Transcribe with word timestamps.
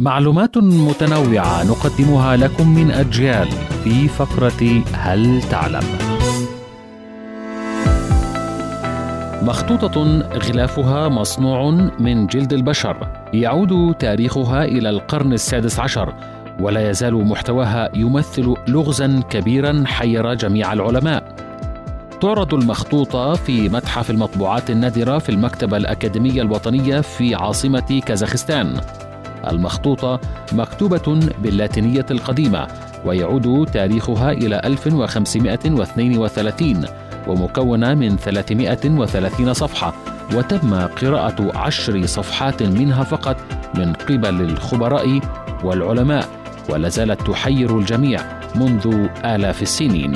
معلومات 0.00 0.58
متنوعة 0.58 1.64
نقدمها 1.64 2.36
لكم 2.36 2.74
من 2.74 2.90
أجيال 2.90 3.48
في 3.84 4.08
فقرة 4.08 4.82
هل 4.92 5.42
تعلم؟ 5.42 5.82
مخطوطة 9.42 10.18
غلافها 10.20 11.08
مصنوع 11.08 11.70
من 11.98 12.26
جلد 12.26 12.52
البشر 12.52 13.08
يعود 13.32 13.94
تاريخها 13.94 14.64
إلى 14.64 14.90
القرن 14.90 15.32
السادس 15.32 15.80
عشر 15.80 16.14
ولا 16.60 16.90
يزال 16.90 17.14
محتواها 17.14 17.90
يمثل 17.96 18.54
لغزا 18.68 19.22
كبيرا 19.30 19.84
حير 19.86 20.34
جميع 20.34 20.72
العلماء 20.72 21.34
تعرض 22.20 22.54
المخطوطة 22.54 23.34
في 23.34 23.68
متحف 23.68 24.10
المطبوعات 24.10 24.70
النادرة 24.70 25.18
في 25.18 25.28
المكتبة 25.28 25.76
الأكاديمية 25.76 26.42
الوطنية 26.42 27.00
في 27.00 27.34
عاصمة 27.34 28.02
كازاخستان 28.06 28.80
المخطوطة 29.50 30.20
مكتوبة 30.52 31.20
باللاتينية 31.42 32.06
القديمة 32.10 32.66
ويعود 33.04 33.68
تاريخها 33.72 34.32
إلى 34.32 34.60
1532 34.64 36.84
ومكونة 37.26 37.94
من 37.94 38.16
330 38.16 39.54
صفحة 39.54 39.94
وتم 40.34 40.74
قراءة 40.74 41.58
عشر 41.58 42.06
صفحات 42.06 42.62
منها 42.62 43.04
فقط 43.04 43.36
من 43.74 43.92
قبل 43.92 44.40
الخبراء 44.40 45.20
والعلماء 45.64 46.28
ولا 46.68 46.88
زالت 46.88 47.30
تحير 47.30 47.78
الجميع 47.78 48.20
منذ 48.54 49.08
آلاف 49.24 49.62
السنين. 49.62 50.14